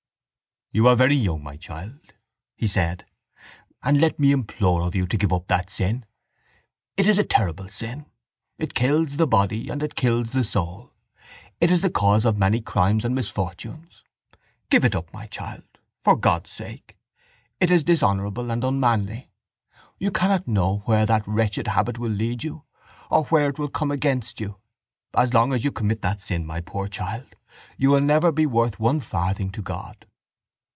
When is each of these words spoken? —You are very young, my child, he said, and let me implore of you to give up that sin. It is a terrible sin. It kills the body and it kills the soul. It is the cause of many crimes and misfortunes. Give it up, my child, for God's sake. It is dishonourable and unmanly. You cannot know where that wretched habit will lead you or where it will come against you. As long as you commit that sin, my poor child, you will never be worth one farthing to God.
—You 0.73 0.87
are 0.87 0.95
very 0.95 1.15
young, 1.15 1.43
my 1.43 1.57
child, 1.57 2.13
he 2.55 2.65
said, 2.65 3.05
and 3.83 3.99
let 3.99 4.17
me 4.17 4.31
implore 4.31 4.83
of 4.83 4.95
you 4.95 5.05
to 5.05 5.17
give 5.17 5.33
up 5.33 5.47
that 5.47 5.69
sin. 5.69 6.05
It 6.95 7.07
is 7.07 7.17
a 7.17 7.25
terrible 7.25 7.67
sin. 7.67 8.05
It 8.57 8.73
kills 8.73 9.17
the 9.17 9.27
body 9.27 9.67
and 9.67 9.83
it 9.83 9.95
kills 9.95 10.31
the 10.31 10.45
soul. 10.45 10.93
It 11.59 11.71
is 11.71 11.81
the 11.81 11.89
cause 11.89 12.23
of 12.23 12.37
many 12.37 12.61
crimes 12.61 13.03
and 13.03 13.13
misfortunes. 13.13 14.01
Give 14.69 14.85
it 14.85 14.95
up, 14.95 15.11
my 15.11 15.27
child, 15.27 15.63
for 15.99 16.15
God's 16.15 16.51
sake. 16.51 16.97
It 17.59 17.69
is 17.69 17.83
dishonourable 17.83 18.49
and 18.49 18.63
unmanly. 18.63 19.29
You 19.99 20.09
cannot 20.09 20.47
know 20.47 20.83
where 20.85 21.05
that 21.05 21.27
wretched 21.27 21.67
habit 21.67 21.99
will 21.99 22.11
lead 22.13 22.45
you 22.45 22.63
or 23.09 23.25
where 23.25 23.49
it 23.49 23.59
will 23.59 23.67
come 23.67 23.91
against 23.91 24.39
you. 24.39 24.55
As 25.13 25.33
long 25.33 25.51
as 25.51 25.65
you 25.65 25.71
commit 25.73 26.01
that 26.03 26.21
sin, 26.21 26.45
my 26.45 26.61
poor 26.61 26.87
child, 26.87 27.35
you 27.77 27.89
will 27.89 27.99
never 27.99 28.31
be 28.31 28.45
worth 28.45 28.79
one 28.79 29.01
farthing 29.01 29.49
to 29.51 29.61
God. 29.61 30.05